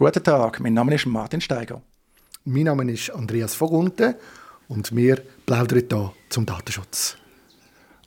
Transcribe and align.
Guten 0.00 0.24
Tag, 0.24 0.60
mein 0.60 0.72
Name 0.72 0.94
ist 0.94 1.04
Martin 1.04 1.42
Steiger. 1.42 1.82
Mein 2.46 2.62
Name 2.62 2.90
ist 2.90 3.10
Andreas 3.10 3.54
Vogunte 3.54 4.18
und 4.66 4.96
wir 4.96 5.20
plaudern 5.44 5.82
hier 5.90 6.12
zum 6.30 6.46
Datenschutz. 6.46 7.18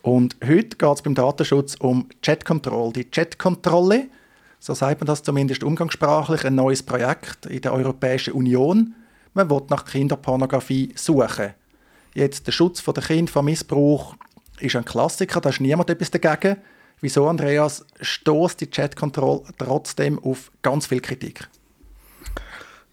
Und 0.01 0.35
heute 0.43 0.75
geht 0.75 0.91
es 0.91 1.03
beim 1.03 1.13
Datenschutz 1.13 1.75
um 1.75 2.09
Chat-Control. 2.23 2.93
Die 2.93 3.11
Chat-Kontrolle, 3.11 4.07
so 4.57 4.73
sagt 4.73 5.01
man 5.01 5.05
das 5.05 5.21
zumindest 5.21 5.63
umgangssprachlich, 5.63 6.43
ein 6.45 6.55
neues 6.55 6.81
Projekt 6.81 7.45
in 7.45 7.61
der 7.61 7.73
Europäischen 7.73 8.33
Union. 8.33 8.95
Man 9.35 9.51
will 9.51 9.61
nach 9.69 9.85
Kinderpornografie 9.85 10.93
suchen. 10.95 11.53
Jetzt 12.15 12.47
der 12.47 12.53
Schutz 12.53 12.83
der 12.83 13.03
Kinder 13.03 13.31
vor 13.31 13.43
Missbrauch 13.43 14.15
ist 14.59 14.75
ein 14.75 14.83
Klassiker, 14.83 15.41
da 15.41 15.49
ist 15.49 15.61
niemand 15.61 15.91
etwas 15.91 16.09
dagegen. 16.09 16.57
Wieso, 17.01 17.27
Andreas, 17.27 17.85
stoßt 18.01 18.61
die 18.61 18.71
Chat-Control 18.71 19.43
trotzdem 19.59 20.17
auf 20.17 20.51
ganz 20.63 20.87
viel 20.87 20.99
Kritik? 20.99 21.47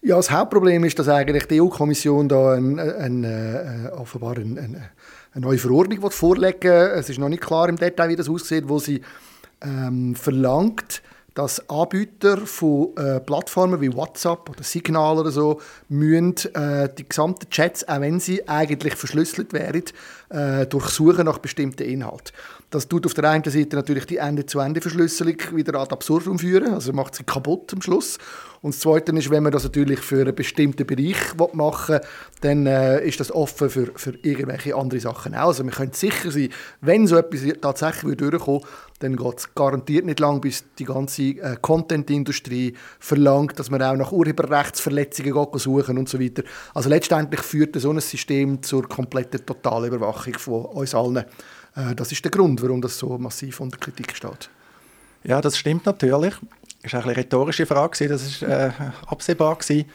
Ja, 0.03 0.15
das 0.15 0.31
Hauptproblem 0.31 0.83
ist, 0.83 0.97
dass 0.97 1.07
eigentlich 1.07 1.45
die 1.45 1.61
EU-Kommission 1.61 2.27
da 2.27 2.55
ein, 2.55 2.79
ein, 2.79 3.23
äh, 3.23 3.89
offenbar 3.95 4.35
ein, 4.37 4.57
ein, 4.57 4.89
eine 5.33 5.45
neue 5.45 5.59
Verordnung 5.59 6.09
vorlegen 6.09 6.63
will. 6.63 6.91
Es 6.95 7.07
ist 7.07 7.19
noch 7.19 7.29
nicht 7.29 7.43
klar 7.43 7.69
im 7.69 7.75
Detail, 7.75 8.09
wie 8.09 8.15
das 8.15 8.27
aussieht, 8.27 8.67
wo 8.67 8.79
sie 8.79 9.01
ähm, 9.61 10.15
verlangt, 10.15 11.03
dass 11.35 11.69
Anbieter 11.69 12.37
von 12.37 12.97
äh, 12.97 13.19
Plattformen 13.19 13.79
wie 13.79 13.93
WhatsApp 13.93 14.49
oder 14.49 14.63
Signal 14.63 15.19
oder 15.19 15.29
so 15.31 15.61
müssen, 15.87 16.35
äh, 16.55 16.89
die 16.93 17.07
gesamten 17.07 17.49
Chats, 17.51 17.87
auch 17.87 18.01
wenn 18.01 18.19
sie 18.19 18.47
eigentlich 18.49 18.95
verschlüsselt 18.95 19.53
wären, 19.53 19.83
äh, 20.29 20.65
durchsuchen 20.65 21.25
nach 21.25 21.37
bestimmten 21.37 21.83
Inhalten. 21.83 22.33
Das 22.71 22.87
tut 22.87 23.05
auf 23.05 23.13
der 23.13 23.29
einen 23.29 23.43
Seite 23.43 23.75
natürlich 23.75 24.07
die 24.07 24.17
Ende-zu-Ende-Verschlüsselung 24.17 25.37
wieder 25.53 25.79
ad 25.79 25.93
absurdum 25.93 26.39
führen, 26.39 26.73
also 26.73 26.91
macht 26.91 27.15
sie 27.15 27.23
kaputt 27.23 27.71
am 27.73 27.81
Schluss. 27.81 28.17
Und 28.63 28.75
das 28.75 28.81
Zweite 28.81 29.11
ist, 29.13 29.31
wenn 29.31 29.41
man 29.41 29.51
das 29.51 29.63
natürlich 29.63 29.99
für 29.99 30.21
einen 30.21 30.35
bestimmten 30.35 30.85
Bereich 30.85 31.33
machen 31.53 31.95
will, 31.95 32.01
dann 32.41 32.67
äh, 32.67 33.03
ist 33.03 33.19
das 33.19 33.31
offen 33.31 33.71
für, 33.71 33.87
für 33.95 34.13
irgendwelche 34.21 34.75
andere 34.75 34.99
Sachen 34.99 35.33
auch. 35.33 35.47
Also 35.47 35.63
wir 35.63 35.71
können 35.71 35.93
sicher 35.93 36.29
sein, 36.29 36.49
wenn 36.79 37.07
so 37.07 37.17
etwas 37.17 37.41
tatsächlich 37.59 38.17
durchkommt, 38.17 38.65
dann 38.99 39.15
geht 39.15 39.37
es 39.39 39.55
garantiert 39.55 40.05
nicht 40.05 40.19
lang, 40.19 40.41
bis 40.41 40.63
die 40.77 40.85
ganze 40.85 41.23
äh, 41.23 41.57
Content-Industrie 41.59 42.75
verlangt, 42.99 43.57
dass 43.57 43.71
man 43.71 43.81
auch 43.81 43.95
nach 43.95 44.11
Urheberrechtsverletzungen 44.11 45.33
geht, 45.33 45.59
suchen 45.59 45.97
und 45.97 46.07
so 46.07 46.19
weiter. 46.19 46.43
Also 46.75 46.87
letztendlich 46.87 47.41
führt 47.41 47.75
so 47.81 47.89
ein 47.89 47.99
System 47.99 48.61
zur 48.61 48.87
kompletten 48.87 49.43
Totalüberwachung 49.43 50.35
von 50.35 50.65
uns 50.65 50.93
allen. 50.93 51.25
Äh, 51.75 51.95
das 51.95 52.11
ist 52.11 52.23
der 52.23 52.29
Grund, 52.29 52.61
warum 52.61 52.79
das 52.79 52.99
so 52.99 53.17
massiv 53.17 53.59
unter 53.59 53.79
Kritik 53.79 54.15
steht. 54.15 54.51
Ja, 55.23 55.41
das 55.41 55.57
stimmt 55.57 55.85
natürlich. 55.85 56.33
War 56.89 57.03
eine 57.03 57.15
rhetorische 57.15 57.65
Frage, 57.65 58.07
das 58.07 58.41
war 58.41 58.49
äh, 58.49 58.71
absehbar. 59.05 59.57
Gewesen. 59.57 59.85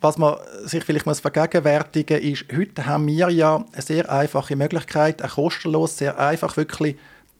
Was 0.00 0.18
man 0.18 0.36
sich 0.64 0.84
vielleicht 0.84 1.06
muss 1.06 1.20
vergegenwärtigen 1.20 2.20
ist, 2.20 2.44
heute 2.54 2.84
haben 2.84 3.06
wir 3.06 3.30
ja 3.30 3.64
eine 3.72 3.82
sehr 3.82 4.10
einfache 4.10 4.54
Möglichkeit, 4.54 5.22
eine 5.22 5.30
kostenlos, 5.30 5.96
sehr 5.96 6.18
einfach 6.18 6.56
wirklich 6.56 6.96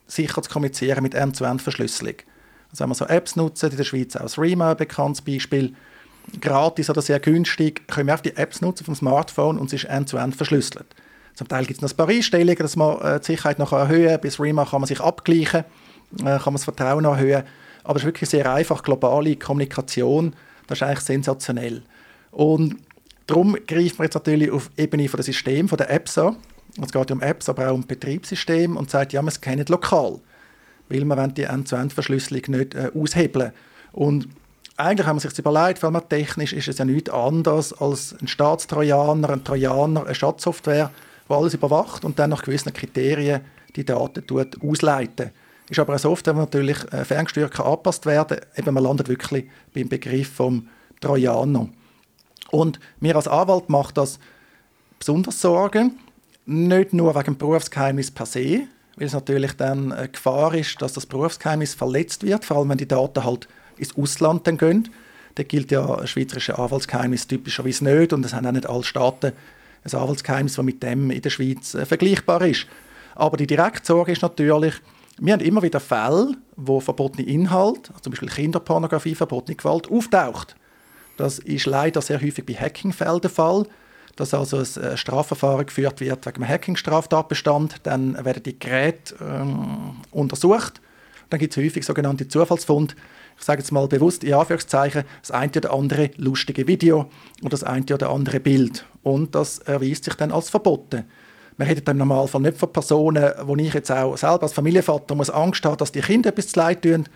sicher 0.06 0.40
zu 0.40 0.50
kommunizieren 0.50 1.02
mit 1.02 1.14
End-zu-End-Verschlüsselung. 1.14 2.14
Also 2.70 2.82
wenn 2.82 2.90
wir 2.90 2.94
so 2.94 3.06
Apps 3.06 3.36
nutzen, 3.36 3.70
in 3.70 3.76
der 3.76 3.84
Schweiz 3.84 4.16
auch 4.16 4.38
ein 4.38 4.76
bekanntes 4.76 5.20
Beispiel, 5.22 5.74
gratis 6.40 6.88
oder 6.88 7.02
sehr 7.02 7.20
günstig, 7.20 7.86
können 7.88 8.06
wir 8.06 8.14
auch 8.14 8.20
die 8.20 8.36
Apps 8.36 8.60
nutzen 8.60 8.84
vom 8.84 8.94
Smartphone 8.94 9.58
und 9.58 9.66
es 9.66 9.84
ist 9.84 9.90
End-zu-End 9.90 10.34
verschlüsselt. 10.34 10.86
Zum 11.34 11.48
Teil 11.48 11.66
gibt 11.66 11.78
es 11.78 11.82
noch 11.82 11.90
ein 11.90 11.96
paar 11.96 12.08
Einstellungen, 12.08 12.56
dass 12.56 12.76
man 12.76 13.00
äh, 13.00 13.20
die 13.20 13.26
Sicherheit 13.26 13.58
noch 13.58 13.72
erhöhen 13.72 14.08
kann. 14.08 14.20
Bei 14.22 14.28
Threema 14.28 14.64
kann 14.64 14.80
man 14.80 14.88
sich 14.88 15.00
abgleichen, 15.00 15.64
äh, 16.20 16.22
kann 16.22 16.40
man 16.46 16.54
das 16.54 16.64
Vertrauen 16.64 17.04
erhöhen. 17.04 17.42
Aber 17.84 17.96
es 17.96 18.02
ist 18.02 18.06
wirklich 18.06 18.30
sehr 18.30 18.52
einfach, 18.52 18.82
globale 18.82 19.36
Kommunikation, 19.36 20.34
das 20.66 20.78
ist 20.78 20.82
eigentlich 20.82 21.00
sensationell. 21.00 21.82
Und 22.30 22.76
darum 23.26 23.56
greift 23.66 23.98
man 23.98 24.06
jetzt 24.06 24.14
natürlich 24.14 24.50
auf 24.50 24.70
Ebene 24.76 25.08
von 25.08 25.18
der 25.18 25.24
System, 25.24 25.68
von 25.68 25.78
der 25.78 25.90
Apps 25.90 26.18
an. 26.18 26.36
Es 26.82 26.90
geht 26.90 27.10
um 27.10 27.22
Apps, 27.22 27.48
aber 27.48 27.70
auch 27.70 27.74
um 27.74 27.86
Betriebssystem 27.86 28.76
und 28.76 28.90
sagt, 28.90 29.12
ja, 29.12 29.22
man 29.22 29.32
kennt 29.40 29.68
lokal, 29.68 30.18
weil 30.88 31.04
man 31.04 31.34
die 31.34 31.44
End-zu-End-Verschlüsselung 31.44 32.42
nicht 32.48 32.74
äh, 32.74 32.90
aushebeln 32.94 33.52
Und 33.92 34.28
eigentlich 34.76 35.06
haben 35.06 35.16
wir 35.16 35.28
sich 35.28 35.38
überlegt, 35.38 35.82
weil 35.82 35.92
man 35.92 36.08
technisch 36.08 36.52
ist 36.52 36.66
es 36.66 36.78
ja 36.78 36.84
nichts 36.84 37.10
anderes 37.10 37.72
als 37.72 38.16
ein 38.20 38.26
Staatstrojaner, 38.26 39.30
ein 39.30 39.44
Trojaner, 39.44 40.04
eine 40.04 40.14
Schatzsoftware, 40.14 40.90
die 41.28 41.32
alles 41.32 41.54
überwacht 41.54 42.04
und 42.04 42.18
dann 42.18 42.30
nach 42.30 42.42
gewissen 42.42 42.72
Kriterien 42.72 43.42
die 43.76 43.84
Daten 43.84 44.26
tut, 44.26 44.60
ausleiten. 44.62 45.30
Ist 45.68 45.78
aber 45.78 45.94
eine 45.94 45.98
Software, 45.98 46.34
die 46.34 46.40
natürlich 46.40 46.76
äh, 46.92 47.04
ferngesteuert 47.04 47.58
angepasst 47.58 48.04
werden 48.06 48.38
kann. 48.38 48.48
Eben, 48.56 48.74
man 48.74 48.84
landet 48.84 49.08
wirklich 49.08 49.46
beim 49.74 49.88
Begriff 49.88 50.30
vom 50.32 50.68
Trojaner. 51.00 51.68
Und 52.50 52.78
mir 53.00 53.16
als 53.16 53.28
Anwalt 53.28 53.68
macht 53.68 53.96
das 53.96 54.18
besonders 54.98 55.40
Sorgen. 55.40 55.98
Nicht 56.46 56.92
nur 56.92 57.14
wegen 57.14 57.38
Berufsgeheimnis 57.38 58.10
per 58.10 58.26
se, 58.26 58.66
weil 58.96 59.06
es 59.06 59.14
natürlich 59.14 59.52
dann 59.54 59.92
eine 59.92 60.08
Gefahr 60.08 60.54
ist, 60.54 60.80
dass 60.82 60.92
das 60.92 61.06
Berufsgeheimnis 61.06 61.74
verletzt 61.74 62.22
wird, 62.22 62.44
vor 62.44 62.58
allem 62.58 62.68
wenn 62.68 62.78
die 62.78 62.88
Daten 62.88 63.24
halt 63.24 63.48
ins 63.76 63.96
Ausland 63.96 64.46
dann 64.46 64.58
gehen. 64.58 64.90
Da 65.34 65.42
gilt 65.42 65.70
ja 65.70 65.98
ein 65.98 66.06
schweizerisches 66.06 66.54
Anwaltsgeheimnis 66.54 67.26
typischerweise 67.26 67.84
nicht 67.84 68.12
und 68.12 68.24
es 68.24 68.34
haben 68.34 68.46
auch 68.46 68.52
nicht 68.52 68.68
alle 68.68 68.84
Staaten 68.84 69.32
ein 69.84 69.98
Anwaltsgeheimnis, 69.98 70.54
das 70.54 70.64
mit 70.64 70.82
dem 70.82 71.10
in 71.10 71.22
der 71.22 71.30
Schweiz 71.30 71.74
äh, 71.74 71.86
vergleichbar 71.86 72.42
ist. 72.42 72.66
Aber 73.14 73.36
die 73.36 73.46
direkte 73.46 73.86
Sorge 73.86 74.12
ist 74.12 74.22
natürlich, 74.22 74.74
wir 75.18 75.32
haben 75.32 75.40
immer 75.40 75.62
wieder 75.62 75.80
Fälle, 75.80 76.36
wo 76.56 76.80
verbotene 76.80 77.26
Inhalt, 77.26 77.90
also 77.90 78.00
zum 78.02 78.10
Beispiel 78.12 78.28
Kinderpornografie, 78.28 79.14
verbotene 79.14 79.56
Gewalt, 79.56 79.90
auftaucht. 79.90 80.56
Das 81.16 81.38
ist 81.38 81.66
leider 81.66 82.02
sehr 82.02 82.20
häufig 82.20 82.44
bei 82.44 82.54
Hackingfällen 82.54 83.20
der 83.20 83.30
Fall, 83.30 83.66
dass 84.16 84.34
also 84.34 84.58
ein 84.58 84.82
äh, 84.82 84.96
Strafverfahren 84.96 85.66
geführt 85.66 86.00
wird 86.00 86.26
wegen 86.26 86.42
einem 86.42 86.48
Hacking-Straftatbestand. 86.48 87.76
Dann 87.84 88.24
werden 88.24 88.42
die 88.42 88.58
Geräte 88.58 89.14
ähm, 89.20 89.96
untersucht. 90.10 90.80
Dann 91.30 91.40
gibt 91.40 91.56
es 91.56 91.62
häufig 91.62 91.84
sogenannte 91.84 92.28
Zufallsfunde. 92.28 92.94
Ich 93.36 93.44
sage 93.44 93.60
jetzt 93.60 93.72
mal 93.72 93.88
bewusst 93.88 94.22
in 94.22 94.34
Anführungszeichen, 94.34 95.04
das 95.20 95.30
eine 95.30 95.50
oder 95.56 95.72
andere 95.72 96.10
lustige 96.16 96.66
Video 96.66 97.10
oder 97.40 97.50
das 97.50 97.64
eine 97.64 97.84
oder 97.92 98.10
andere 98.10 98.40
Bild. 98.40 98.84
Und 99.02 99.34
das 99.34 99.58
erweist 99.58 100.04
sich 100.04 100.14
dann 100.14 100.30
als 100.30 100.50
verboten. 100.50 101.04
Man 101.56 101.68
redet 101.68 101.88
im 101.88 101.98
Normalfall 101.98 102.40
nicht 102.40 102.58
von 102.58 102.72
Personen, 102.72 103.32
wo 103.44 103.54
ich 103.56 103.72
jetzt 103.72 103.90
auch 103.90 104.16
selber 104.16 104.42
als 104.42 104.52
Familienvater 104.52 105.14
muss 105.14 105.30
Angst 105.30 105.64
haben, 105.64 105.76
dass 105.76 105.92
die 105.92 106.00
Kinder 106.00 106.30
etwas 106.30 106.48
zu 106.48 106.58
leid 106.58 106.82
tun. 106.82 107.08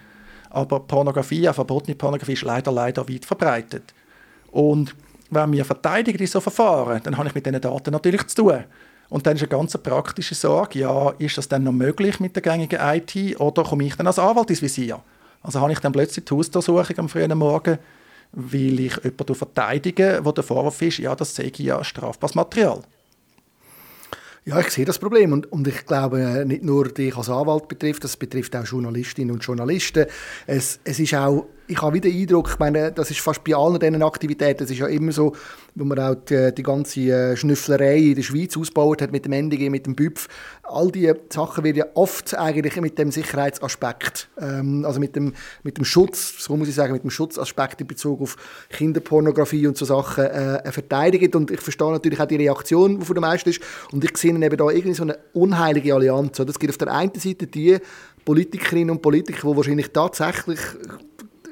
Aber 0.51 0.81
Pornografie, 0.81 1.49
auch 1.49 1.55
verbotene 1.55 1.97
Pornografie, 1.97 2.35
ist 2.35 2.43
leider, 2.43 2.71
leider 2.71 3.09
weit 3.09 3.25
verbreitet. 3.25 3.95
Und 4.51 4.95
wenn 5.31 5.53
wir 5.53 5.65
verteidigen 5.65 6.19
diese 6.19 6.35
so 6.35 6.41
Verfahren, 6.41 7.01
dann 7.03 7.17
habe 7.17 7.29
ich 7.29 7.35
mit 7.35 7.45
diesen 7.47 7.61
Daten 7.61 7.91
natürlich 7.91 8.27
zu 8.29 8.43
tun. 8.43 8.65
Und 9.11 9.27
dann 9.27 9.37
ist 9.37 9.43
eine 9.43 9.49
ganz 9.49 9.77
praktische 9.79 10.35
Sorge, 10.35 10.81
ja, 10.81 11.11
ist 11.19 11.39
das 11.39 11.49
dann 11.49 11.65
noch 11.65 11.73
möglich 11.73 12.21
mit 12.21 12.37
der 12.37 12.43
gängigen 12.43 12.79
IT 12.81 13.41
oder 13.41 13.65
komme 13.65 13.85
ich 13.85 13.97
dann 13.97 14.07
als 14.07 14.19
Anwalt 14.19 14.51
ins 14.51 14.63
Visier? 14.63 15.01
Also 15.43 15.61
habe 15.61 15.73
ich 15.73 15.79
dann 15.79 15.93
plötzlich 15.93 16.25
die 16.25 16.35
Hausdurchsuchung 16.35 16.99
am 16.99 17.09
frühen 17.09 17.37
Morgen, 17.39 17.79
weil 18.33 18.81
ich 18.81 18.97
jemanden 19.03 19.35
verteidige, 19.35 20.21
wo 20.23 20.33
der 20.33 20.45
Vorwurf 20.45 20.83
ist, 20.83 20.99
ja, 20.99 21.15
das 21.15 21.35
sei 21.35 21.51
ja 21.57 21.83
strafbares 21.83 22.35
Material. 22.35 22.83
Ja, 24.49 24.61
ich 24.61 24.71
sehe 24.71 24.87
das 24.87 24.99
Problem 24.99 25.33
und, 25.33 25.53
und 25.53 25.69
ich 25.69 25.85
glaube, 25.85 26.43
nicht 26.47 26.63
nur 26.63 26.89
dich 26.89 27.15
als 27.15 27.29
Anwalt 27.29 27.69
betrifft, 27.69 28.05
das 28.05 28.17
betrifft 28.17 28.57
auch 28.57 28.65
Journalistinnen 28.65 29.35
und 29.35 29.45
Journalisten. 29.45 30.07
Es, 30.47 30.81
es 30.85 30.99
ist 30.99 31.15
auch 31.15 31.45
ich 31.69 31.83
habe 31.83 31.95
wieder 31.95 32.09
den 32.09 32.21
Eindruck, 32.21 32.51
ich 32.51 32.59
meine, 32.59 32.91
das 32.93 33.11
ist 33.11 33.21
fast 33.21 33.45
bei 33.45 33.55
allen 33.55 33.79
diesen 33.79 34.03
Aktivitäten, 34.03 34.65
es 34.65 34.71
ist 34.71 34.79
ja 34.79 34.87
immer 34.87 35.13
so, 35.13 35.35
wo 35.75 35.85
man 35.85 35.99
auch 35.99 36.15
die, 36.15 36.53
die 36.55 36.63
ganze 36.63 37.01
äh, 37.01 37.37
Schnüfflerei 37.37 37.99
in 37.99 38.15
der 38.15 38.23
Schweiz 38.23 38.57
ausgebaut 38.57 39.03
hat 39.03 39.13
mit 39.13 39.27
dem 39.27 39.33
NDG, 39.33 39.69
mit 39.69 39.87
dem 39.87 39.95
BÜPF, 39.95 40.29
all 40.63 40.91
diese 40.91 41.17
Sachen 41.31 41.65
werden 41.65 41.77
ja 41.77 41.87
oft 41.95 42.35
eigentlich 42.35 42.77
mit 42.81 42.99
dem 42.99 43.11
Sicherheitsaspekt, 43.11 44.29
ähm, 44.41 44.85
also 44.87 44.99
mit 44.99 45.15
dem, 45.15 45.35
mit 45.63 45.77
dem 45.77 45.85
Schutz, 45.85 46.43
so 46.43 46.57
muss 46.57 46.69
ich 46.69 46.75
sagen, 46.75 46.93
mit 46.95 47.03
dem 47.03 47.11
Schutzaspekt 47.11 47.81
in 47.81 47.87
Bezug 47.87 48.23
auf 48.23 48.37
Kinderpornografie 48.71 49.67
und 49.67 49.77
so 49.77 49.85
Sachen 49.85 50.25
äh, 50.25 50.73
verteidigt. 50.73 51.37
Und 51.37 51.51
ich 51.51 51.61
verstehe 51.61 51.91
natürlich 51.91 52.21
auch 52.21 52.27
die 52.27 52.37
Reaktion, 52.37 52.99
die 52.99 53.05
von 53.05 53.15
den 53.15 53.23
meisten 53.23 53.51
ist. 53.51 53.61
Und 53.93 54.03
ich 54.05 54.17
sehe 54.17 54.33
eben 54.33 54.57
da 54.57 54.71
irgendwie 54.71 54.95
so 54.95 55.03
eine 55.03 55.19
unheilige 55.33 55.95
Allianz. 55.95 56.39
Es 56.39 56.59
gibt 56.59 56.73
auf 56.73 56.79
der 56.79 56.93
einen 56.93 57.15
Seite 57.15 57.47
die 57.47 57.79
Politikerinnen 58.25 58.91
und 58.91 59.03
Politiker, 59.03 59.51
die 59.51 59.57
wahrscheinlich 59.57 59.91
tatsächlich 59.91 60.59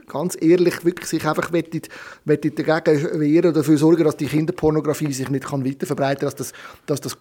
ganz 0.06 0.37
ehrlich 0.41 0.85
wirklich 0.85 1.08
sich 1.08 1.26
einfach 1.26 1.53
wettet, 1.53 1.88
wettet 2.25 2.58
dagegen 2.58 3.20
wehren 3.20 3.50
oder 3.50 3.61
dafür 3.61 3.79
sorgen, 3.79 4.05
dass 4.05 4.17
die 4.17 4.26
Kinderpornografie 4.26 5.12
sich 5.12 5.29
nicht 5.31 5.47
kann 5.47 5.64
weiter 5.64 5.87
verbreiten 5.87 6.20
kann, 6.20 6.37
dass 6.37 6.37
das, 6.37 6.53
dass 6.87 7.00
das 7.00 7.19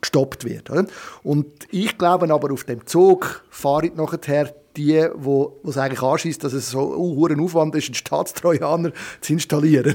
gestoppt 0.00 0.44
wird. 0.44 0.70
Oder? 0.70 0.86
Und 1.22 1.46
ich 1.70 1.98
glaube 1.98 2.32
aber, 2.32 2.52
auf 2.52 2.64
dem 2.64 2.86
Zug 2.86 3.44
fahren 3.50 3.92
nachher 3.96 4.54
die, 4.76 5.04
wo, 5.14 5.58
wo 5.62 5.70
es 5.70 5.78
eigentlich 5.78 6.02
anschießt, 6.02 6.44
dass 6.44 6.52
es 6.52 6.70
so 6.70 6.94
uh, 6.96 7.26
ein 7.26 7.40
Aufwand 7.40 7.74
ist, 7.74 7.86
einen 7.86 7.94
Staatstrojaner 7.94 8.92
zu 9.20 9.32
installieren. 9.32 9.94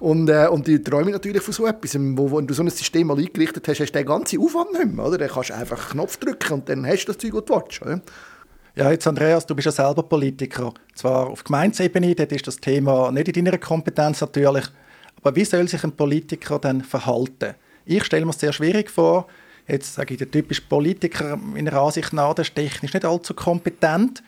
Und, 0.00 0.28
äh, 0.28 0.48
und 0.50 0.66
die 0.66 0.82
träumen 0.82 1.12
natürlich 1.12 1.42
von 1.42 1.52
so 1.52 1.66
etwas. 1.66 1.94
Wo, 1.98 2.36
wenn 2.36 2.46
du 2.46 2.54
so 2.54 2.62
ein 2.62 2.70
System 2.70 3.08
mal 3.08 3.18
eingerichtet 3.18 3.68
hast, 3.68 3.80
hast 3.80 3.92
du 3.92 3.98
den 3.98 4.06
ganzen 4.06 4.40
Aufwand 4.40 4.72
nicht 4.72 4.92
mehr. 4.94 5.06
Oder? 5.06 5.18
Dann 5.18 5.28
kannst 5.28 5.50
du 5.50 5.54
einfach 5.54 5.90
einen 5.90 6.00
Knopf 6.00 6.16
drücken 6.16 6.54
und 6.54 6.68
dann 6.68 6.86
hast 6.86 7.04
du 7.04 7.12
das 7.12 7.18
Zeug, 7.18 7.34
was 7.34 7.44
du 7.44 7.54
willst. 7.54 7.82
Oder? 7.82 8.00
Ja, 8.78 8.90
jetzt 8.90 9.06
Andreas, 9.06 9.46
du 9.46 9.54
bist 9.54 9.64
ja 9.64 9.72
selber 9.72 10.02
Politiker. 10.02 10.74
Zwar 10.94 11.28
auf 11.28 11.42
Gemeindeebene, 11.44 12.14
dort 12.14 12.30
ist 12.30 12.46
das 12.46 12.58
Thema 12.58 13.10
nicht 13.10 13.34
in 13.34 13.46
deiner 13.46 13.56
Kompetenz 13.56 14.20
natürlich, 14.20 14.66
aber 15.16 15.34
wie 15.34 15.46
soll 15.46 15.66
sich 15.66 15.82
ein 15.82 15.92
Politiker 15.92 16.58
dann 16.58 16.82
verhalten? 16.82 17.54
Ich 17.86 18.04
stelle 18.04 18.26
mir 18.26 18.32
es 18.32 18.38
sehr 18.38 18.52
schwierig 18.52 18.90
vor, 18.90 19.28
jetzt 19.66 19.94
sage 19.94 20.12
ich, 20.12 20.18
der 20.18 20.30
typische 20.30 20.60
Politiker 20.60 21.38
in 21.54 21.66
einer 21.66 21.80
Ansicht 21.80 22.12
nach, 22.12 22.34
der 22.34 22.44
ist 22.44 22.54
technisch 22.54 22.92
nicht 22.92 23.06
allzu 23.06 23.32
kompetent, 23.32 24.22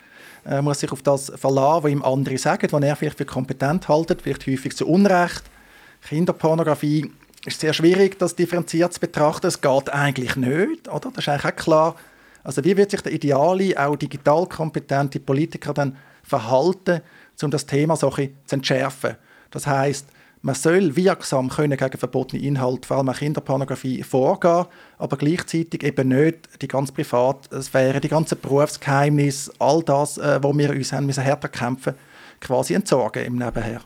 er 0.45 0.63
muss 0.63 0.81
sich 0.81 0.93
auf 0.93 1.03
das 1.03 1.31
verlassen, 1.37 1.85
was 1.85 1.91
ihm 1.91 2.03
andere 2.03 2.39
sagen, 2.39 2.69
was 2.71 2.83
er 2.83 2.97
vielleicht 2.97 3.19
für 3.19 3.27
kompetent 3.27 3.87
haltet, 3.87 4.23
vielleicht 4.23 4.47
häufig 4.47 4.75
zu 4.75 4.89
Unrecht. 4.89 5.43
Kinderpornografie 6.09 7.13
ist 7.45 7.61
sehr 7.61 7.75
schwierig, 7.75 8.19
das 8.19 8.35
differenziert 8.35 8.95
zu 8.95 9.01
betrachten. 9.01 9.47
Es 9.47 9.61
geht 9.61 9.91
eigentlich 9.91 10.37
nicht, 10.37 10.89
oder? 10.89 11.11
Das 11.11 11.19
ist 11.19 11.29
eigentlich 11.29 11.53
auch 11.53 11.57
klar. 11.57 11.97
Also 12.45 12.65
wie 12.65 12.77
wird 12.77 12.91
sich 12.91 13.01
der 13.01 13.13
ideale, 13.13 13.75
auch 13.77 13.97
digital 13.97 14.47
kompetente 14.47 15.21
Politiker 15.21 15.75
dann 15.75 15.97
verhalten, 16.23 17.01
um 17.43 17.51
das 17.51 17.67
Thema 17.67 17.97
so 17.97 18.11
zu 18.11 18.29
entschärfen? 18.51 19.17
Das 19.51 19.67
heißt, 19.67 20.07
man 20.43 20.55
soll 20.55 20.95
wirksam 20.95 21.49
können 21.49 21.77
gegen 21.77 21.99
verbotene 21.99 22.43
Inhalte, 22.43 22.87
vor 22.87 22.99
allem 22.99 23.13
Kinderpornografie, 23.13 24.03
vorgehen, 24.03 24.67
aber 24.97 25.17
gleichzeitig 25.17 25.83
eben 25.83 26.09
nicht 26.09 26.63
die 26.63 26.69
ganze 26.69 26.93
Privatsphäre, 26.93 28.01
die 28.01 28.09
ganzen 28.09 28.39
Berufsgeheimnisse, 28.41 29.53
all 29.59 29.83
das, 29.83 30.19
äh, 30.19 30.39
wo 30.43 30.57
wir 30.57 30.71
uns 30.71 30.93
haben 30.93 31.07
müssen 31.07 31.25
härter 31.25 31.49
kämpfen, 31.49 31.95
quasi 32.41 32.75
entsorgen 32.75 33.25
im 33.25 33.37
Nebenher. 33.37 33.81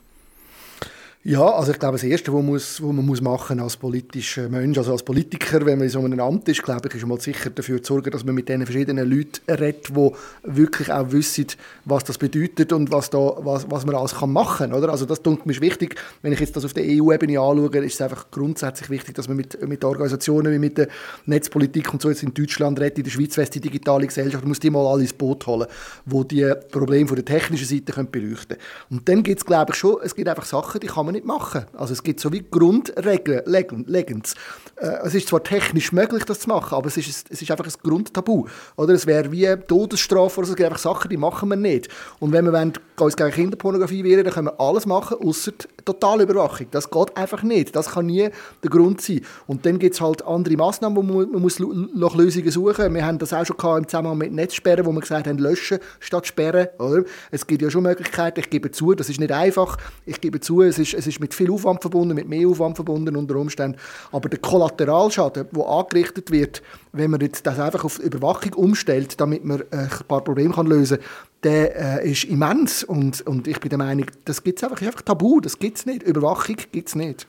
Ja, 1.25 1.49
also 1.49 1.71
ich 1.71 1.79
glaube, 1.79 1.95
das 1.95 2.03
Erste, 2.03 2.35
was 2.35 2.43
muss, 2.43 2.83
was 2.83 2.93
man 2.93 3.07
muss 3.07 3.21
machen 3.21 3.61
als 3.61 3.77
politischer 3.77 4.49
Mensch, 4.49 4.77
also 4.77 4.91
als 4.91 5.05
Politiker, 5.05 5.65
wenn 5.65 5.79
man 5.79 5.87
in 5.87 5.89
so 5.89 6.01
einem 6.01 6.19
Amt 6.19 6.49
ist, 6.49 6.65
glaube 6.65 6.89
ich, 6.89 6.97
ist 6.97 7.07
mal 7.07 7.21
sicher 7.21 7.49
dafür 7.49 7.81
zu 7.81 7.93
sorgen, 7.95 8.11
dass 8.11 8.25
man 8.25 8.35
mit 8.35 8.49
diesen 8.49 8.67
verschiedenen 8.67 9.09
Leuten 9.09 9.39
redet, 9.49 9.91
die 9.91 10.11
wirklich 10.43 10.91
auch 10.91 11.13
wissen, 11.13 11.47
was 11.85 12.03
das 12.03 12.19
bedeutet 12.19 12.73
und 12.73 12.91
was, 12.91 13.09
da, 13.09 13.19
was, 13.19 13.71
was 13.71 13.87
man 13.87 13.95
alles 13.95 14.21
machen 14.21 14.73
kann. 14.73 14.91
Also 14.91 15.07
das 15.07 15.23
denke 15.23 15.43
mir 15.45 15.61
wichtig. 15.61 15.95
Wenn 16.23 16.33
ich 16.33 16.41
jetzt 16.41 16.57
das 16.57 16.65
auf 16.65 16.73
der 16.73 16.83
EU-Ebene 16.83 17.39
anschaue, 17.39 17.85
ist 17.85 17.95
es 17.95 18.01
einfach 18.01 18.29
grundsätzlich 18.33 18.91
wichtig, 18.91 19.15
dass 19.15 19.29
man 19.29 19.37
mit, 19.37 19.65
mit 19.65 19.85
Organisationen 19.85 20.53
wie 20.53 20.59
mit 20.59 20.77
der 20.77 20.89
Netzpolitik 21.27 21.93
und 21.93 22.03
so 22.03 22.09
jetzt 22.09 22.25
in 22.25 22.35
Deutschland 22.35 22.81
redet, 22.81 22.99
in 22.99 23.05
der 23.05 23.11
Schweiz 23.13 23.37
die 23.49 23.61
digitale 23.61 24.09
Gesellschaft, 24.09 24.43
man 24.43 24.49
muss 24.49 24.59
die 24.59 24.71
mal 24.71 24.85
alle 24.85 25.03
ins 25.03 25.13
Boot 25.13 25.47
holen, 25.47 25.69
wo 26.05 26.25
die 26.25 26.53
Probleme 26.73 27.07
von 27.07 27.15
der 27.15 27.25
technischen 27.25 27.69
Seite 27.69 27.93
können 27.93 28.11
beleuchten 28.11 28.57
können. 28.57 28.61
Und 28.91 29.09
dann 29.09 29.23
gibt 29.23 29.39
es, 29.39 29.47
glaube 29.47 29.71
ich, 29.71 29.79
schon, 29.79 29.99
es 30.03 30.17
gibt 30.17 30.27
einfach 30.27 30.47
Sachen, 30.47 30.81
die 30.81 30.89
kann 30.89 31.07
man 31.07 31.12
man 31.13 31.19
nicht 31.19 31.27
machen. 31.27 31.67
Also 31.77 31.93
es 31.93 32.03
gibt 32.03 32.21
so 32.21 32.33
wie 32.33 32.43
Grundregeln. 32.43 33.43
Äh, 33.45 34.87
es 35.05 35.15
ist 35.15 35.29
zwar 35.29 35.43
technisch 35.43 35.93
möglich, 35.93 36.25
das 36.25 36.41
zu 36.41 36.49
machen, 36.49 36.75
aber 36.75 36.89
es 36.89 36.97
ist, 36.97 37.31
es 37.31 37.43
ist 37.43 37.51
einfach 37.51 37.67
ein 37.67 37.73
Grundtabu. 37.83 38.47
Oder 38.77 38.95
es 38.95 39.07
wäre 39.07 39.31
wie 39.31 39.47
Todesstrafe 39.67 40.39
oder 40.39 40.47
so, 40.47 40.53
es 40.53 40.57
gibt 40.57 40.67
einfach 40.69 40.81
Sachen, 40.81 41.09
die 41.09 41.17
machen 41.17 41.49
wir 41.49 41.57
nicht. 41.57 41.89
Und 42.19 42.33
wenn 42.33 42.45
wir 42.45 42.53
wollen, 42.53 42.73
uns 42.99 43.17
gegen 43.17 43.31
Kinderpornografie 43.31 44.05
wehren, 44.05 44.25
dann 44.25 44.33
können 44.33 44.47
wir 44.49 44.61
alles 44.61 44.87
machen, 44.87 45.19
außer 45.21 45.53
Totalüberwachung. 45.85 46.69
Das 46.71 46.91
geht 46.91 47.17
einfach 47.17 47.43
nicht. 47.43 47.75
Das 47.75 47.91
kann 47.91 48.07
nie 48.07 48.29
der 48.63 48.71
Grund 48.71 49.01
sein. 49.01 49.21
Und 49.47 49.67
dann 49.67 49.79
gibt 49.79 49.95
es 49.95 50.01
halt 50.01 50.25
andere 50.25 50.57
Massnahmen, 50.57 50.97
wo 50.97 51.03
man, 51.03 51.31
man 51.31 51.43
muss 51.43 51.59
nach 51.59 52.15
Lösungen 52.15 52.51
suchen. 52.51 52.95
Wir 52.95 53.05
haben 53.05 53.19
das 53.19 53.33
auch 53.33 53.45
schon 53.45 53.57
gehabt 53.57 53.79
im 53.79 53.89
Zusammenhang 53.89 54.19
mit 54.19 54.33
Netzsperren, 54.33 54.87
wo 54.87 54.93
wir 54.93 55.01
gesagt 55.01 55.27
haben, 55.27 55.39
löschen 55.39 55.79
statt 56.01 56.27
sperren. 56.27 56.69
Oder? 56.79 57.05
Es 57.31 57.47
gibt 57.47 57.63
ja 57.63 57.71
schon 57.71 57.83
Möglichkeiten. 57.83 58.41
Ich 58.41 58.51
gebe 58.51 58.71
zu, 58.71 58.95
das 58.95 59.09
ist 59.09 59.21
nicht 59.21 59.33
einfach. 59.33 59.77
Ich 60.07 60.21
gebe 60.21 60.41
zu, 60.41 60.63
es 60.63 60.79
ist, 60.79 60.95
es 61.03 61.15
ist 61.15 61.21
mit 61.21 61.35
viel 61.35 61.51
Aufwand 61.51 61.81
verbunden, 61.81 62.15
mit 62.15 62.29
mehr 62.29 62.49
Aufwand 62.49 62.77
verbunden 62.77 63.17
unter 63.17 63.37
Umständen. 63.37 63.79
Aber 64.11 64.29
der 64.29 64.39
Kollateralschaden, 64.39 65.47
der 65.53 65.67
angerichtet 65.67 66.31
wird, 66.31 66.63
wenn 66.93 67.11
man 67.11 67.21
jetzt 67.21 67.47
das 67.47 67.59
einfach 67.59 67.85
auf 67.85 67.99
Überwachung 67.99 68.55
umstellt, 68.55 69.21
damit 69.21 69.45
man 69.45 69.61
äh, 69.61 69.65
ein 69.71 69.91
paar 70.09 70.23
Probleme 70.23 70.55
kann 70.55 70.67
lösen 70.67 70.99
kann, 70.99 71.07
der 71.43 72.03
äh, 72.03 72.11
ist 72.11 72.25
immens. 72.25 72.85
Und, 72.85 73.21
und 73.23 73.49
ich 73.49 73.61
bin 73.61 73.71
der 73.71 73.79
Meinung, 73.79 74.07
das 74.25 74.43
gibt 74.43 74.59
es 74.59 74.65
einfach, 74.65 74.81
einfach 74.83 75.03
tabu, 75.03 75.41
das 75.41 75.59
gibt 75.59 75.79
es 75.79 75.87
nicht. 75.87 76.03
Überwachung 76.03 76.57
gibt 76.71 76.89
es 76.89 76.95
nicht. 76.95 77.27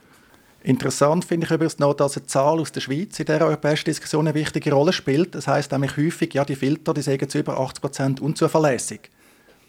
Interessant 0.64 1.26
finde 1.26 1.46
ich 1.46 1.52
übrigens 1.52 1.80
noch, 1.80 1.94
dass 1.94 2.16
eine 2.16 2.26
Zahl 2.26 2.60
aus 2.60 2.72
der 2.72 2.80
Schweiz 2.80 3.20
in 3.20 3.26
der 3.26 3.46
europäischen 3.46 3.86
Diskussion 3.86 4.28
eine 4.28 4.34
wichtige 4.34 4.72
Rolle 4.72 4.94
spielt. 4.94 5.36
Das 5.36 5.46
heißt 5.46 5.72
nämlich 5.74 5.98
häufig, 5.98 6.34
ja, 6.34 6.46
die 6.46 6.56
Filter, 6.56 6.94
die 6.94 7.02
sagen 7.02 7.28
zu 7.28 7.40
über 7.40 7.60
80 7.60 7.82
Prozent 7.82 8.22
unzuverlässig. 8.22 9.10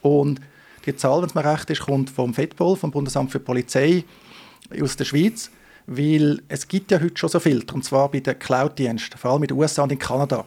Und 0.02 0.40
die 0.92 0.96
Zahl, 0.96 1.18
wenn 1.18 1.28
es 1.28 1.34
mir 1.34 1.44
recht 1.44 1.70
ist, 1.70 1.82
kommt 1.82 2.10
vom 2.10 2.34
FEDPOL, 2.34 2.76
vom 2.76 2.90
Bundesamt 2.90 3.30
für 3.30 3.40
Polizei 3.40 4.04
aus 4.80 4.96
der 4.96 5.04
Schweiz, 5.04 5.50
weil 5.86 6.42
es 6.48 6.66
gibt 6.68 6.90
ja 6.90 7.00
heute 7.00 7.16
schon 7.16 7.28
so 7.28 7.40
Filter, 7.40 7.74
und 7.74 7.84
zwar 7.84 8.10
bei 8.10 8.20
den 8.20 8.38
Cloud-Diensten, 8.38 9.18
vor 9.18 9.32
allem 9.32 9.42
in 9.42 9.48
den 9.48 9.58
USA 9.58 9.82
und 9.82 9.92
in 9.92 9.98
Kanada. 9.98 10.44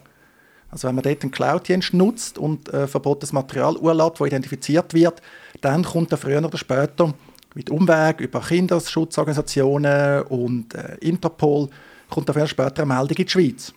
Also 0.69 0.87
wenn 0.87 0.95
man 0.95 1.03
dort 1.03 1.21
einen 1.21 1.31
Cloud-Dienst 1.31 1.93
nutzt 1.93 2.37
und 2.37 2.73
äh, 2.73 2.87
verbotenes 2.87 3.33
Material 3.33 3.77
urlaubt, 3.77 4.19
das 4.19 4.27
identifiziert 4.27 4.93
wird, 4.93 5.21
dann 5.61 5.83
kommt 5.83 6.11
er 6.11 6.17
früher 6.17 6.43
oder 6.43 6.57
später 6.57 7.13
mit 7.53 7.69
Umweg 7.69 8.19
über 8.19 8.41
Kinderschutzorganisationen 8.41 10.23
und 10.23 10.73
äh, 10.75 10.97
Interpol, 10.99 11.69
kommt 12.09 12.27
früher 12.27 12.43
oder 12.43 12.47
später 12.47 12.83
eine 12.83 12.93
Meldung 12.93 13.17
in 13.17 13.25
die 13.25 13.29
Schweiz. 13.29 13.73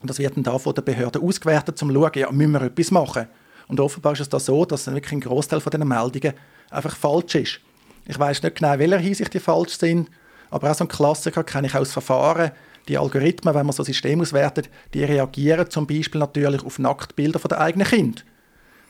Und 0.00 0.10
das 0.10 0.18
wird 0.18 0.36
dann 0.36 0.42
da 0.42 0.58
von 0.58 0.74
den 0.74 0.84
Behörden 0.84 1.22
ausgewertet, 1.22 1.80
um 1.82 1.88
zu 1.90 1.94
schauen, 1.94 2.10
ja, 2.16 2.32
müssen 2.32 2.52
wir 2.52 2.62
etwas 2.62 2.90
machen. 2.90 3.28
Und 3.68 3.80
offenbar 3.80 4.12
ist 4.12 4.20
es 4.20 4.28
da 4.28 4.40
so, 4.40 4.64
dass 4.64 4.86
wirklich 4.86 5.12
ein 5.12 5.20
Großteil 5.20 5.60
von 5.60 5.70
diesen 5.70 5.88
Meldungen 5.88 6.34
einfach 6.70 6.96
falsch 6.96 7.34
ist. 7.34 7.60
Ich 8.06 8.18
weiß 8.18 8.42
nicht 8.42 8.56
genau, 8.56 8.72
in 8.72 8.78
welcher 8.80 8.98
Hinsicht 8.98 9.34
die 9.34 9.40
falsch 9.40 9.78
sind, 9.78 10.10
aber 10.50 10.70
auch 10.70 10.74
so 10.74 10.84
ein 10.84 10.88
Klassiker 10.88 11.44
kenne 11.44 11.68
ich 11.68 11.74
aus 11.74 11.92
Verfahren. 11.92 12.50
Die 12.88 12.98
Algorithmen, 12.98 13.54
wenn 13.54 13.64
man 13.64 13.72
so 13.72 13.82
ein 13.82 13.86
System 13.86 14.20
auswertet, 14.20 14.68
die 14.92 15.04
reagieren 15.04 15.70
zum 15.70 15.86
Beispiel 15.86 16.18
natürlich 16.18 16.64
auf 16.64 16.78
Nacktbilder 16.78 17.38
von 17.38 17.48
der 17.48 17.60
eigenen 17.60 17.86
Kind. 17.86 18.24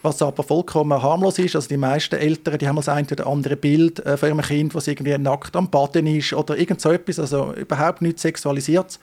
Was 0.03 0.21
aber 0.21 0.43
vollkommen 0.43 1.01
harmlos 1.01 1.39
ist, 1.39 1.55
also 1.55 1.69
die 1.69 1.77
meisten 1.77 2.17
Eltern, 2.17 2.59
die 2.59 2.67
haben 2.67 2.75
das 2.75 2.89
ein 2.89 3.07
oder 3.07 3.27
andere 3.29 3.55
Bild 3.55 4.05
äh, 4.05 4.17
von 4.17 4.31
ihrem 4.31 4.41
Kind, 4.41 4.75
was 4.75 4.89
irgendwie 4.89 5.17
nackt 5.17 5.55
am 5.55 5.71
Baden 5.71 6.09
ist 6.09 6.33
oder 6.33 6.57
irgend 6.57 6.81
so 6.81 6.91
etwas, 6.91 7.21
also 7.21 7.55
überhaupt 7.55 8.03
nicht 8.03 8.19
sexualisiert. 8.19 8.99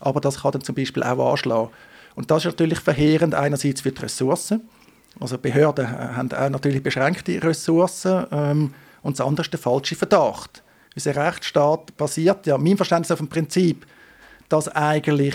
Aber 0.00 0.20
das 0.20 0.40
kann 0.40 0.52
dann 0.52 0.62
zum 0.62 0.74
Beispiel 0.74 1.04
auch 1.04 1.30
anschlagen. 1.30 1.70
Und 2.16 2.30
das 2.32 2.38
ist 2.38 2.52
natürlich 2.52 2.80
verheerend 2.80 3.34
einerseits 3.34 3.82
für 3.82 3.92
die 3.92 4.00
Ressourcen. 4.00 4.62
Also 5.18 5.38
Behörden 5.38 5.90
haben 5.90 6.32
auch 6.32 6.48
natürlich 6.48 6.82
beschränkte 6.82 7.42
Ressourcen. 7.42 8.26
Ähm, 8.30 8.74
und 9.02 9.18
das 9.18 9.26
andere 9.26 9.44
ist 9.44 9.52
der 9.52 9.60
falsche 9.60 9.96
Verdacht. 9.96 10.62
Unser 10.94 11.16
Rechtsstaat 11.16 11.96
basiert 11.96 12.46
ja, 12.46 12.58
mein 12.58 12.76
Verständnis 12.76 13.10
auf 13.10 13.18
dem 13.18 13.28
Prinzip, 13.28 13.86
dass 14.48 14.68
eigentlich 14.68 15.34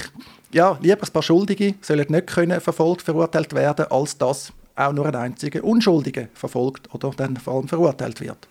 ja, 0.52 0.78
lieber 0.82 1.04
ein 1.04 1.12
paar 1.12 1.24
Schuldige 1.24 1.76
sollen 1.82 2.06
nicht 2.10 2.28
können 2.28 2.62
verfolgt, 2.62 3.02
verurteilt 3.02 3.54
werden, 3.54 3.86
als 3.90 4.18
dass 4.18 4.54
auch 4.76 4.94
nur 4.94 5.06
ein 5.06 5.16
einziger 5.16 5.64
Unschuldige 5.64 6.30
verfolgt 6.34 6.94
oder 6.94 7.12
dann 7.16 7.38
vor 7.38 7.56
allem 7.56 7.68
verurteilt 7.68 8.22
wird. 8.22 8.48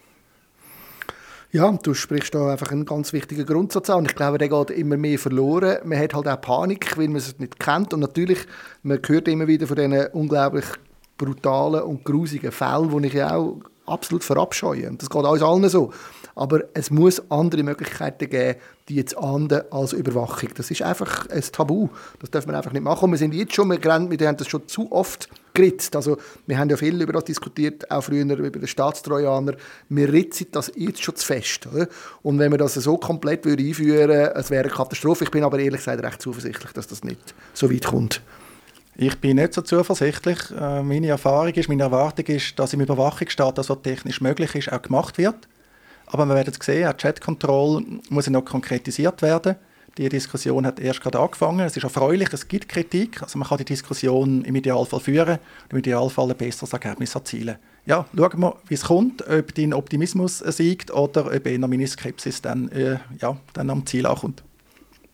Ja, 1.52 1.70
du 1.70 1.94
sprichst 1.94 2.34
da 2.34 2.50
einfach 2.50 2.72
einen 2.72 2.84
ganz 2.84 3.12
wichtigen 3.12 3.46
Grundsatz 3.46 3.88
an. 3.88 4.06
Ich 4.06 4.16
glaube, 4.16 4.38
der 4.38 4.48
geht 4.48 4.70
immer 4.70 4.96
mehr 4.96 5.20
verloren. 5.20 5.78
Man 5.84 6.00
hat 6.00 6.12
halt 6.12 6.26
auch 6.26 6.40
Panik, 6.40 6.98
weil 6.98 7.06
man 7.06 7.18
es 7.18 7.38
nicht 7.38 7.60
kennt. 7.60 7.94
Und 7.94 8.00
natürlich, 8.00 8.40
man 8.82 8.98
hört 9.06 9.28
immer 9.28 9.46
wieder 9.46 9.68
von 9.68 9.76
diesen 9.76 10.06
unglaublich 10.08 10.64
brutalen 11.24 11.82
und 11.82 12.04
grusigen 12.04 12.52
Fällen, 12.52 13.02
die 13.02 13.08
ich 13.08 13.22
auch 13.22 13.58
absolut 13.86 14.24
verabscheuen. 14.24 14.98
Das 14.98 15.10
geht 15.10 15.24
alles 15.24 15.42
allen 15.42 15.68
so. 15.68 15.92
Aber 16.36 16.64
es 16.74 16.90
muss 16.90 17.22
andere 17.30 17.62
Möglichkeiten 17.62 18.28
geben, 18.28 18.58
die 18.88 19.04
zu 19.04 19.18
ahnden 19.18 19.62
als 19.70 19.92
Überwachung. 19.92 20.48
Das 20.56 20.68
ist 20.68 20.82
einfach 20.82 21.28
ein 21.30 21.42
Tabu. 21.52 21.88
Das 22.18 22.30
darf 22.30 22.46
man 22.46 22.56
einfach 22.56 22.72
nicht 22.72 22.82
machen. 22.82 23.10
Wir 23.12 23.18
sind 23.18 23.34
jetzt 23.34 23.54
schon, 23.54 23.70
wir 23.70 23.92
haben 23.92 24.36
das 24.36 24.48
schon 24.48 24.66
zu 24.66 24.90
oft 24.90 25.28
geritzt. 25.52 25.94
Also, 25.94 26.16
wir 26.46 26.58
haben 26.58 26.68
ja 26.70 26.76
viel 26.76 27.00
über 27.00 27.12
das 27.12 27.24
diskutiert, 27.24 27.88
auch 27.88 28.02
früher 28.02 28.24
über 28.24 28.58
den 28.58 28.66
Staatstrojaner. 28.66 29.54
Wir 29.88 30.12
ritzen 30.12 30.48
das 30.50 30.72
jetzt 30.74 31.04
schon 31.04 31.14
zu 31.14 31.24
fest. 31.24 31.68
Oder? 31.72 31.86
Und 32.22 32.40
wenn 32.40 32.50
wir 32.50 32.58
das 32.58 32.74
so 32.74 32.96
komplett 32.98 33.46
einführen 33.46 34.08
würden, 34.08 34.32
es 34.34 34.50
wäre 34.50 34.64
eine 34.64 34.72
Katastrophe. 34.72 35.24
Ich 35.24 35.30
bin 35.30 35.44
aber 35.44 35.60
ehrlich 35.60 35.80
gesagt 35.80 36.02
recht 36.02 36.20
zuversichtlich, 36.20 36.72
dass 36.72 36.88
das 36.88 37.04
nicht 37.04 37.34
so 37.52 37.70
weit 37.70 37.84
kommt. 37.86 38.20
Ich 38.96 39.18
bin 39.18 39.36
nicht 39.36 39.54
so 39.54 39.62
zuversichtlich. 39.62 40.38
Äh, 40.52 40.82
meine 40.82 41.08
Erfahrung 41.08 41.52
ist, 41.52 41.68
meine 41.68 41.82
Erwartung 41.82 42.26
ist, 42.26 42.56
dass 42.58 42.74
im 42.74 42.80
Überwachungsstaat 42.80 43.58
das, 43.58 43.68
was 43.68 43.82
technisch 43.82 44.20
möglich 44.20 44.54
ist, 44.54 44.72
auch 44.72 44.82
gemacht 44.82 45.18
wird. 45.18 45.48
Aber 46.06 46.26
wir 46.26 46.36
werden 46.36 46.54
sehen, 46.60 46.86
auch 46.86 46.96
Chat 46.96 47.20
Control 47.20 47.84
muss 48.08 48.30
noch 48.30 48.44
konkretisiert 48.44 49.20
werden. 49.22 49.56
Die 49.98 50.08
Diskussion 50.08 50.66
hat 50.66 50.78
erst 50.78 51.00
gerade 51.00 51.18
angefangen. 51.18 51.66
Es 51.66 51.76
ist 51.76 51.82
erfreulich, 51.82 52.32
es 52.32 52.46
gibt 52.46 52.68
Kritik. 52.68 53.20
Also 53.22 53.38
man 53.38 53.48
kann 53.48 53.58
die 53.58 53.64
Diskussion 53.64 54.44
im 54.44 54.54
Idealfall 54.54 55.00
führen 55.00 55.38
und 55.64 55.72
im 55.72 55.78
Idealfall 55.78 56.30
ein 56.30 56.36
besseres 56.36 56.72
Ergebnis 56.72 57.14
erzielen. 57.14 57.56
Ja, 57.86 58.06
schauen 58.16 58.40
wir, 58.40 58.56
wie 58.68 58.74
es 58.74 58.84
kommt, 58.84 59.28
ob 59.28 59.54
dein 59.54 59.74
Optimismus 59.74 60.38
siegt 60.38 60.92
oder 60.92 61.26
ob 61.26 61.46
eher 61.46 61.58
meine 61.58 61.86
Skepsis 61.86 62.42
dann, 62.42 62.68
äh, 62.70 62.98
ja, 63.20 63.36
dann 63.52 63.70
am 63.70 63.86
Ziel 63.86 64.06
ankommt. 64.06 64.42